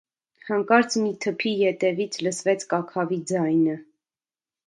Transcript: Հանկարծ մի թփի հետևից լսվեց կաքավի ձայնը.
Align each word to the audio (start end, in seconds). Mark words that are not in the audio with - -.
Հանկարծ 0.45 0.95
մի 1.01 1.11
թփի 1.25 1.51
հետևից 1.59 2.17
լսվեց 2.27 2.65
կաքավի 2.73 3.23
ձայնը. 3.33 3.77